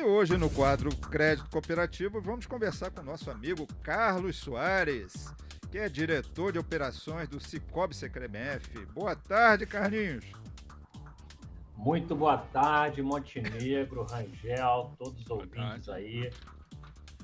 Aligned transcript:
E 0.00 0.02
hoje 0.02 0.38
no 0.38 0.48
quadro 0.48 0.88
Crédito 0.96 1.50
Cooperativo 1.50 2.22
vamos 2.22 2.46
conversar 2.46 2.90
com 2.90 3.02
nosso 3.02 3.30
amigo 3.30 3.66
Carlos 3.82 4.38
Soares, 4.38 5.30
que 5.70 5.76
é 5.76 5.90
diretor 5.90 6.52
de 6.52 6.58
operações 6.58 7.28
do 7.28 7.38
Cicobi 7.38 7.94
Secremef. 7.94 8.66
Boa 8.94 9.14
tarde, 9.14 9.66
Carlinhos. 9.66 10.24
Muito 11.76 12.16
boa 12.16 12.38
tarde, 12.38 13.02
Montenegro, 13.02 14.04
Rangel, 14.04 14.94
todos 14.98 15.20
os 15.20 15.30
ouvintes 15.30 15.90
aí. 15.90 16.32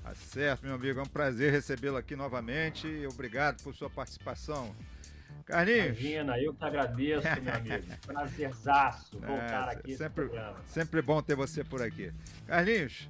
Tá 0.03 0.15
certo, 0.15 0.67
meu 0.67 0.75
amigo. 0.75 1.01
É 1.01 1.03
um 1.03 1.07
prazer 1.07 1.51
recebê-lo 1.51 1.97
aqui 1.97 2.15
novamente. 2.15 2.87
Obrigado 3.11 3.63
por 3.63 3.75
sua 3.75 3.89
participação. 3.89 4.77
Carlinhos. 5.47 5.99
Imagina, 6.01 6.39
eu 6.41 6.53
que 6.53 6.65
agradeço, 6.65 7.23
meu 7.41 7.55
amigo. 7.55 7.87
Prazerzaço 8.05 9.19
voltar 9.21 9.69
é, 9.69 9.77
aqui. 9.77 9.97
Sempre, 9.97 10.31
sempre 10.67 11.01
bom 11.01 11.23
ter 11.23 11.37
você 11.37 11.63
por 11.63 11.81
aqui. 11.81 12.13
Carlinhos, 12.47 13.09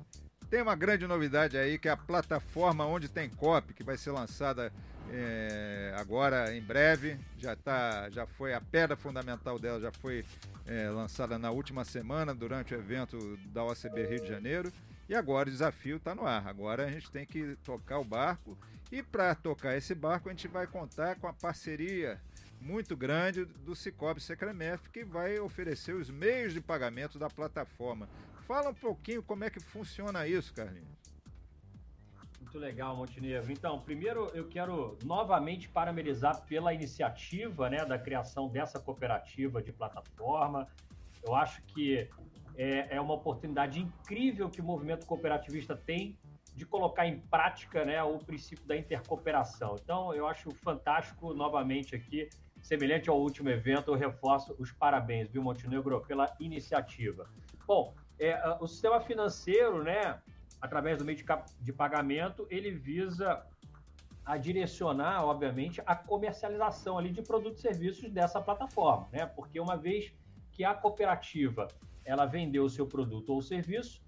tem 0.50 0.60
uma 0.60 0.76
grande 0.76 1.06
novidade 1.06 1.56
aí 1.56 1.78
que 1.78 1.88
é 1.88 1.90
a 1.90 1.96
plataforma 1.96 2.84
onde 2.86 3.08
tem 3.08 3.28
COP, 3.30 3.72
que 3.72 3.82
vai 3.82 3.96
ser 3.96 4.10
lançada 4.10 4.70
é, 5.10 5.94
agora 5.96 6.54
em 6.54 6.60
breve. 6.60 7.18
Já 7.38 7.56
tá, 7.56 8.10
já 8.10 8.26
foi 8.26 8.52
a 8.52 8.60
pedra 8.60 8.96
fundamental 8.96 9.58
dela, 9.58 9.80
já 9.80 9.90
foi 9.90 10.22
é, 10.66 10.90
lançada 10.90 11.38
na 11.38 11.50
última 11.50 11.84
semana 11.84 12.34
durante 12.34 12.74
o 12.74 12.78
evento 12.78 13.38
da 13.46 13.64
OCB 13.64 14.06
Rio 14.06 14.20
de 14.20 14.28
Janeiro. 14.28 14.70
E 15.08 15.14
agora 15.14 15.48
o 15.48 15.52
desafio 15.52 15.96
está 15.96 16.14
no 16.14 16.26
ar. 16.26 16.46
Agora 16.46 16.84
a 16.84 16.90
gente 16.90 17.10
tem 17.10 17.24
que 17.24 17.56
tocar 17.64 17.98
o 17.98 18.04
barco. 18.04 18.58
E 18.90 19.02
para 19.02 19.34
tocar 19.34 19.76
esse 19.76 19.94
barco, 19.94 20.28
a 20.28 20.32
gente 20.32 20.48
vai 20.48 20.66
contar 20.66 21.16
com 21.16 21.26
a 21.26 21.32
parceria 21.32 22.20
muito 22.60 22.96
grande 22.96 23.44
do 23.44 23.74
Cicobi 23.74 24.20
Secremef, 24.20 24.88
que 24.90 25.04
vai 25.04 25.38
oferecer 25.38 25.94
os 25.94 26.10
meios 26.10 26.52
de 26.52 26.60
pagamento 26.60 27.18
da 27.18 27.28
plataforma. 27.28 28.08
Fala 28.46 28.70
um 28.70 28.74
pouquinho 28.74 29.22
como 29.22 29.44
é 29.44 29.50
que 29.50 29.60
funciona 29.60 30.26
isso, 30.26 30.52
Carlinhos. 30.54 30.96
Muito 32.40 32.58
legal, 32.58 32.96
Montenegro. 32.96 33.52
Então, 33.52 33.80
primeiro 33.80 34.30
eu 34.32 34.48
quero 34.48 34.96
novamente 35.04 35.68
parabenizar 35.68 36.44
pela 36.46 36.72
iniciativa 36.72 37.68
né, 37.68 37.84
da 37.84 37.98
criação 37.98 38.48
dessa 38.48 38.80
cooperativa 38.80 39.62
de 39.62 39.72
plataforma. 39.72 40.68
Eu 41.24 41.34
acho 41.34 41.60
que 41.62 42.08
é, 42.56 42.96
é 42.96 43.00
uma 43.00 43.14
oportunidade 43.14 43.80
incrível 43.80 44.48
que 44.48 44.60
o 44.60 44.64
movimento 44.64 45.06
cooperativista 45.06 45.76
tem 45.76 46.18
de 46.54 46.64
colocar 46.64 47.06
em 47.06 47.20
prática 47.20 47.84
né, 47.84 48.02
o 48.02 48.18
princípio 48.18 48.66
da 48.66 48.76
intercooperação. 48.76 49.76
Então, 49.82 50.14
eu 50.14 50.26
acho 50.26 50.50
fantástico, 50.52 51.34
novamente 51.34 51.94
aqui, 51.94 52.30
semelhante 52.62 53.10
ao 53.10 53.20
último 53.20 53.50
evento, 53.50 53.90
eu 53.90 53.94
reforço 53.94 54.56
os 54.58 54.72
parabéns, 54.72 55.28
viu, 55.28 55.42
Montenegro, 55.42 56.00
pela 56.00 56.34
iniciativa. 56.40 57.28
Bom, 57.66 57.94
é, 58.18 58.56
o 58.58 58.66
sistema 58.66 59.00
financeiro, 59.00 59.84
né, 59.84 60.18
através 60.60 60.96
do 60.96 61.04
meio 61.04 61.18
de, 61.18 61.24
de 61.60 61.72
pagamento, 61.72 62.46
ele 62.50 62.70
visa 62.70 63.44
a 64.24 64.36
direcionar, 64.36 65.24
obviamente, 65.24 65.82
a 65.86 65.94
comercialização 65.94 66.98
ali 66.98 67.10
de 67.10 67.22
produtos 67.22 67.60
e 67.60 67.62
serviços 67.62 68.10
dessa 68.10 68.40
plataforma, 68.40 69.06
né? 69.12 69.24
Porque 69.24 69.60
uma 69.60 69.76
vez 69.76 70.12
que 70.50 70.64
a 70.64 70.74
cooperativa 70.74 71.68
ela 72.06 72.24
vendeu 72.24 72.64
o 72.64 72.70
seu 72.70 72.86
produto 72.86 73.30
ou 73.30 73.42
serviço, 73.42 74.00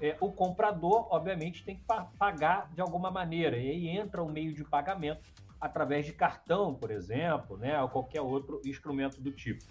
é, 0.00 0.16
o 0.20 0.30
comprador, 0.30 1.06
obviamente, 1.10 1.64
tem 1.64 1.76
que 1.76 1.84
pagar 2.18 2.70
de 2.74 2.80
alguma 2.80 3.10
maneira. 3.10 3.56
E 3.56 3.70
aí 3.70 3.88
entra 3.88 4.22
o 4.22 4.30
meio 4.30 4.52
de 4.52 4.64
pagamento 4.64 5.22
através 5.60 6.04
de 6.04 6.12
cartão, 6.12 6.74
por 6.74 6.90
exemplo, 6.90 7.56
né, 7.56 7.80
ou 7.80 7.88
qualquer 7.88 8.20
outro 8.20 8.60
instrumento 8.66 9.20
do 9.22 9.32
tipo. 9.32 9.64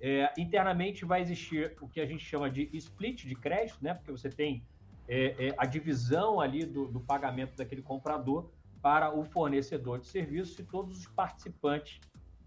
É, 0.00 0.32
internamente 0.36 1.04
vai 1.04 1.20
existir 1.20 1.76
o 1.80 1.88
que 1.88 2.00
a 2.00 2.06
gente 2.06 2.24
chama 2.24 2.50
de 2.50 2.68
split 2.76 3.24
de 3.24 3.34
crédito, 3.34 3.78
né, 3.82 3.94
porque 3.94 4.10
você 4.10 4.28
tem 4.28 4.64
é, 5.08 5.48
é, 5.48 5.54
a 5.56 5.64
divisão 5.64 6.40
ali 6.40 6.64
do, 6.64 6.86
do 6.86 7.00
pagamento 7.00 7.56
daquele 7.56 7.82
comprador 7.82 8.50
para 8.80 9.16
o 9.16 9.24
fornecedor 9.24 10.00
de 10.00 10.06
serviço 10.06 10.60
e 10.60 10.64
todos 10.64 10.98
os 10.98 11.06
participantes 11.06 12.00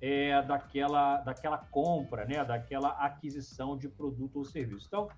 é, 0.06 0.40
daquela, 0.44 1.18
daquela 1.22 1.58
compra, 1.58 2.26
né, 2.26 2.46
daquela 2.46 2.90
aquisição 2.90 3.76
de 3.76 3.90
produto 3.90 4.36
ou 4.36 4.46
serviço. 4.46 4.86
Então, 4.86 5.10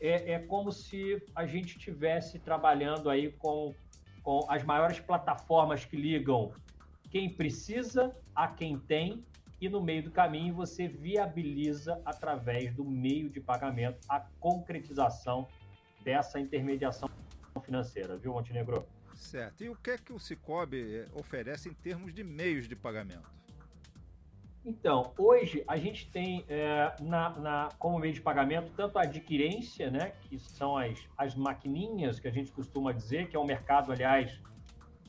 é, 0.00 0.32
é 0.32 0.38
como 0.40 0.72
se 0.72 1.22
a 1.32 1.46
gente 1.46 1.78
estivesse 1.78 2.40
trabalhando 2.40 3.08
aí 3.08 3.30
com, 3.30 3.72
com 4.20 4.44
as 4.48 4.64
maiores 4.64 4.98
plataformas 4.98 5.84
que 5.84 5.96
ligam 5.96 6.52
quem 7.08 7.30
precisa 7.30 8.16
a 8.34 8.48
quem 8.48 8.80
tem 8.80 9.24
e 9.60 9.68
no 9.68 9.80
meio 9.80 10.02
do 10.02 10.10
caminho 10.10 10.54
você 10.54 10.88
viabiliza 10.88 12.02
através 12.04 12.74
do 12.74 12.84
meio 12.84 13.30
de 13.30 13.40
pagamento 13.40 14.00
a 14.08 14.18
concretização 14.40 15.46
dessa 16.02 16.40
intermediação 16.40 17.08
financeira, 17.64 18.16
viu, 18.16 18.32
Montenegro? 18.32 18.88
Certo. 19.14 19.62
E 19.62 19.68
o 19.68 19.76
que 19.76 19.90
é 19.90 19.98
que 19.98 20.12
o 20.12 20.18
Cicobi 20.18 20.96
eh, 20.96 21.06
oferece 21.12 21.68
em 21.68 21.74
termos 21.74 22.12
de 22.12 22.24
meios 22.24 22.66
de 22.66 22.74
pagamento? 22.74 23.41
Então, 24.64 25.12
hoje 25.18 25.64
a 25.66 25.76
gente 25.76 26.08
tem 26.08 26.44
é, 26.48 26.94
na, 27.00 27.30
na, 27.30 27.68
como 27.80 27.98
meio 27.98 28.14
de 28.14 28.20
pagamento 28.20 28.70
tanto 28.76 28.96
a 28.96 29.02
adquirência, 29.02 29.90
né, 29.90 30.12
que 30.22 30.38
são 30.38 30.76
as, 30.76 30.98
as 31.18 31.34
maquininhas 31.34 32.20
que 32.20 32.28
a 32.28 32.30
gente 32.30 32.52
costuma 32.52 32.92
dizer, 32.92 33.28
que 33.28 33.34
é 33.34 33.40
um 33.40 33.44
mercado, 33.44 33.90
aliás, 33.90 34.40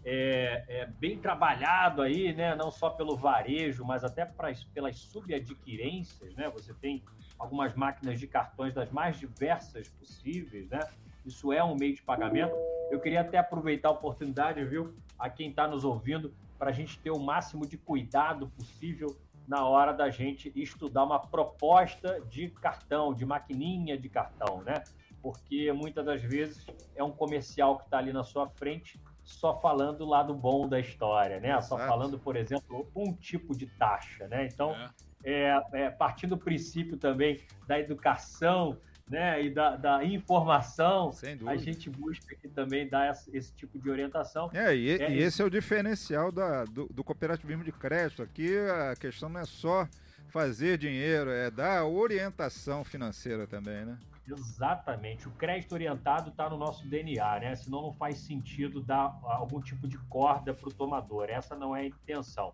é, 0.04 0.66
é 0.68 0.86
bem 0.88 1.20
trabalhado 1.20 2.02
aí, 2.02 2.34
né, 2.34 2.56
não 2.56 2.72
só 2.72 2.90
pelo 2.90 3.16
varejo, 3.16 3.86
mas 3.86 4.04
até 4.04 4.26
pras, 4.26 4.64
pelas 4.64 4.98
subadquirências, 4.98 6.34
né, 6.36 6.50
você 6.50 6.74
tem 6.74 7.04
algumas 7.38 7.76
máquinas 7.76 8.20
de 8.20 8.26
cartões 8.26 8.74
das 8.74 8.92
mais 8.92 9.20
diversas 9.20 9.88
possíveis, 9.88 10.68
né, 10.68 10.80
isso 11.24 11.54
é 11.54 11.64
um 11.64 11.76
meio 11.76 11.96
de 11.96 12.02
pagamento. 12.02 12.54
Eu 12.92 13.00
queria 13.00 13.22
até 13.22 13.38
aproveitar 13.38 13.90
a 13.90 13.92
oportunidade, 13.92 14.64
viu, 14.66 14.94
a 15.18 15.30
quem 15.30 15.50
está 15.50 15.68
nos 15.68 15.86
ouvindo, 15.86 16.34
para 16.58 16.70
a 16.70 16.74
gente 16.74 17.00
ter 17.00 17.12
o 17.12 17.20
máximo 17.20 17.66
de 17.66 17.78
cuidado 17.78 18.48
possível 18.50 19.16
na 19.48 19.66
hora 19.66 19.94
da 19.94 20.10
gente 20.10 20.52
estudar 20.56 21.04
uma 21.04 21.20
proposta 21.20 22.22
de 22.30 22.50
cartão, 22.50 23.14
de 23.14 23.26
maquininha 23.26 23.98
de 23.98 24.10
cartão, 24.10 24.62
né? 24.64 24.84
Porque 25.22 25.72
muitas 25.72 26.06
das 26.06 26.22
vezes 26.22 26.66
é 26.96 27.04
um 27.04 27.12
comercial 27.12 27.78
que 27.78 27.86
está 27.86 27.98
ali 27.98 28.12
na 28.12 28.24
sua 28.24 28.48
frente 28.50 29.00
só 29.24 29.60
falando 29.60 30.02
o 30.02 30.06
lado 30.06 30.34
bom 30.34 30.68
da 30.68 30.80
história, 30.80 31.40
né? 31.40 31.50
Exato. 31.50 31.68
Só 31.68 31.78
falando, 31.78 32.20
por 32.20 32.36
exemplo, 32.36 32.90
um 32.96 33.14
tipo 33.14 33.56
de 33.56 33.68
taxa, 33.68 34.28
né? 34.28 34.46
Então, 34.46 34.72
é. 34.72 34.90
É, 35.26 35.64
é, 35.74 35.90
partindo 35.90 36.32
do 36.32 36.38
princípio 36.38 36.98
também 36.98 37.42
da 37.66 37.80
educação 37.80 38.78
né, 39.08 39.44
e 39.44 39.50
da, 39.50 39.76
da 39.76 40.04
informação, 40.04 41.12
a 41.46 41.56
gente 41.56 41.90
busca 41.90 42.34
aqui 42.34 42.48
também 42.48 42.88
dar 42.88 43.12
esse, 43.12 43.36
esse 43.36 43.54
tipo 43.54 43.78
de 43.78 43.90
orientação. 43.90 44.50
É, 44.54 44.76
e, 44.76 44.90
é, 44.92 45.12
e 45.12 45.20
esse 45.20 45.42
é 45.42 45.46
o 45.46 45.50
diferencial 45.50 46.32
da, 46.32 46.64
do, 46.66 46.88
do, 46.88 47.04
cooperativismo 47.04 47.64
de 47.64 47.72
crédito. 47.72 48.24
Aqui 48.24 48.58
a 48.58 48.96
questão 48.96 49.30
não 49.30 49.42
é 49.42 49.46
só 49.46 49.88
fazer 50.30 50.78
dinheiro, 50.78 51.30
é 51.30 51.52
dar 51.52 51.86
orientação 51.86 52.84
financeira 52.84 53.46
também, 53.46 53.86
né? 53.86 53.98
Exatamente. 54.28 55.28
O 55.28 55.32
crédito 55.32 55.74
orientado 55.74 56.30
está 56.30 56.50
no 56.50 56.58
nosso 56.58 56.88
DNA, 56.88 57.40
né? 57.40 57.56
Senão 57.56 57.82
não 57.82 57.94
faz 57.94 58.20
sentido 58.20 58.82
dar 58.82 59.20
algum 59.24 59.60
tipo 59.60 59.88
de 59.88 59.98
corda 60.10 60.54
para 60.54 60.70
o 60.70 60.74
tomador. 60.74 61.30
Essa 61.30 61.56
não 61.56 61.76
é 61.76 61.82
a 61.82 61.86
intenção. 61.86 62.54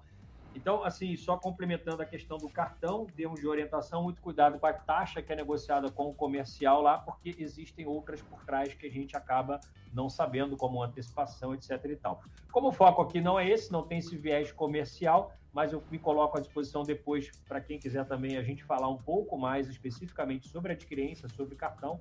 Então, 0.55 0.83
assim, 0.83 1.15
só 1.15 1.37
complementando 1.37 2.01
a 2.01 2.05
questão 2.05 2.37
do 2.37 2.49
cartão, 2.49 3.05
termos 3.05 3.39
de 3.39 3.47
orientação, 3.47 4.03
muito 4.03 4.21
cuidado 4.21 4.59
com 4.59 4.65
a 4.65 4.73
taxa 4.73 5.21
que 5.21 5.31
é 5.31 5.35
negociada 5.35 5.91
com 5.91 6.09
o 6.09 6.13
comercial 6.13 6.81
lá, 6.81 6.97
porque 6.97 7.35
existem 7.37 7.85
outras 7.85 8.21
por 8.21 8.43
trás 8.43 8.73
que 8.73 8.87
a 8.87 8.89
gente 8.89 9.15
acaba 9.15 9.59
não 9.93 10.09
sabendo, 10.09 10.57
como 10.57 10.83
antecipação, 10.83 11.53
etc 11.53 11.83
e 11.85 11.95
tal. 11.95 12.21
Como 12.51 12.69
o 12.69 12.71
foco 12.71 13.01
aqui 13.01 13.21
não 13.21 13.39
é 13.39 13.47
esse, 13.47 13.71
não 13.71 13.83
tem 13.83 13.99
esse 13.99 14.17
viés 14.17 14.51
comercial, 14.51 15.31
mas 15.53 15.71
eu 15.71 15.83
me 15.89 15.99
coloco 15.99 16.37
à 16.37 16.41
disposição 16.41 16.83
depois 16.83 17.31
para 17.47 17.61
quem 17.61 17.79
quiser 17.79 18.05
também 18.05 18.37
a 18.37 18.43
gente 18.43 18.63
falar 18.63 18.87
um 18.87 18.97
pouco 18.97 19.37
mais 19.37 19.67
especificamente 19.67 20.47
sobre 20.47 20.73
adquirência, 20.73 21.27
sobre 21.29 21.55
cartão. 21.55 21.99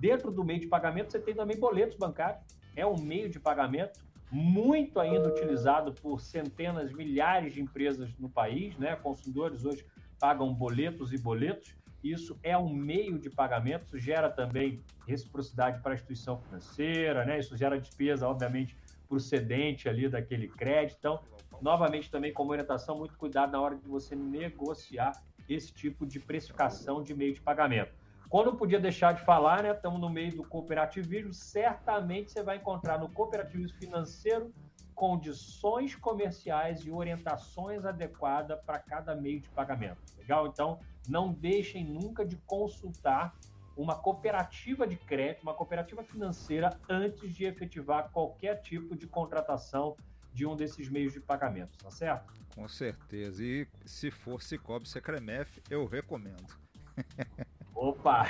Dentro 0.00 0.30
do 0.30 0.44
meio 0.44 0.60
de 0.60 0.66
pagamento, 0.66 1.12
você 1.12 1.20
tem 1.20 1.34
também 1.34 1.58
boletos 1.58 1.96
bancários, 1.96 2.42
é 2.76 2.84
um 2.84 2.98
meio 2.98 3.28
de 3.28 3.38
pagamento 3.38 4.00
muito 4.34 4.98
ainda 4.98 5.28
utilizado 5.28 5.92
por 5.92 6.20
centenas, 6.20 6.92
milhares 6.92 7.54
de 7.54 7.62
empresas 7.62 8.12
no 8.18 8.28
país, 8.28 8.76
né? 8.76 8.96
Consumidores 8.96 9.64
hoje 9.64 9.86
pagam 10.18 10.52
boletos 10.52 11.12
e 11.12 11.18
boletos. 11.18 11.76
Isso 12.02 12.36
é 12.42 12.58
um 12.58 12.68
meio 12.68 13.16
de 13.16 13.30
pagamento, 13.30 13.84
isso 13.86 13.98
gera 13.98 14.28
também 14.28 14.80
reciprocidade 15.06 15.80
para 15.80 15.92
a 15.92 15.94
instituição 15.94 16.36
financeira, 16.40 17.24
né? 17.24 17.38
Isso 17.38 17.56
gera 17.56 17.78
despesa, 17.78 18.26
obviamente, 18.26 18.76
para 19.08 19.16
o 19.16 19.20
cedente 19.20 19.88
ali 19.88 20.08
daquele 20.08 20.48
crédito. 20.48 20.96
Então, 20.98 21.20
novamente 21.62 22.10
também 22.10 22.32
como 22.32 22.50
orientação, 22.50 22.98
muito 22.98 23.16
cuidado 23.16 23.52
na 23.52 23.60
hora 23.60 23.76
de 23.76 23.86
você 23.86 24.16
negociar 24.16 25.12
esse 25.48 25.72
tipo 25.72 26.04
de 26.04 26.18
precificação 26.18 27.04
de 27.04 27.14
meio 27.14 27.32
de 27.32 27.40
pagamento. 27.40 27.92
Quando 28.28 28.56
podia 28.56 28.80
deixar 28.80 29.12
de 29.12 29.22
falar, 29.22 29.62
né? 29.62 29.72
Estamos 29.72 30.00
no 30.00 30.08
meio 30.08 30.34
do 30.34 30.44
cooperativismo, 30.44 31.32
certamente 31.32 32.32
você 32.32 32.42
vai 32.42 32.56
encontrar 32.56 32.98
no 32.98 33.08
cooperativismo 33.08 33.78
financeiro 33.78 34.52
condições 34.94 35.94
comerciais 35.94 36.80
e 36.86 36.90
orientações 36.90 37.84
adequadas 37.84 38.60
para 38.64 38.78
cada 38.78 39.14
meio 39.14 39.40
de 39.40 39.48
pagamento. 39.50 39.98
Legal? 40.16 40.46
Então, 40.46 40.78
não 41.08 41.32
deixem 41.32 41.84
nunca 41.84 42.24
de 42.24 42.36
consultar 42.46 43.34
uma 43.76 43.96
cooperativa 43.96 44.86
de 44.86 44.96
crédito, 44.96 45.42
uma 45.42 45.54
cooperativa 45.54 46.02
financeira, 46.04 46.78
antes 46.88 47.34
de 47.34 47.44
efetivar 47.44 48.10
qualquer 48.12 48.60
tipo 48.62 48.96
de 48.96 49.06
contratação 49.06 49.96
de 50.32 50.46
um 50.46 50.54
desses 50.54 50.88
meios 50.88 51.12
de 51.12 51.20
pagamento, 51.20 51.76
tá 51.78 51.90
certo? 51.90 52.32
Com 52.54 52.68
certeza. 52.68 53.42
E 53.42 53.66
se 53.84 54.10
for 54.10 54.40
Cicobi 54.40 54.88
Secremef, 54.88 55.60
eu 55.68 55.86
recomendo. 55.86 56.56
Opa! 57.74 58.24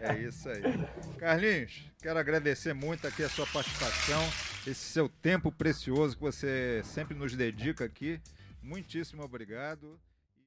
é 0.00 0.18
isso 0.18 0.48
aí. 0.48 0.62
Carlinhos, 1.18 1.90
quero 2.00 2.18
agradecer 2.18 2.72
muito 2.72 3.06
aqui 3.06 3.22
a 3.22 3.28
sua 3.28 3.46
participação, 3.46 4.22
esse 4.66 4.80
seu 4.92 5.08
tempo 5.08 5.52
precioso 5.52 6.16
que 6.16 6.22
você 6.22 6.80
sempre 6.84 7.14
nos 7.14 7.34
dedica 7.36 7.84
aqui. 7.84 8.20
Muitíssimo 8.62 9.22
obrigado. 9.22 9.98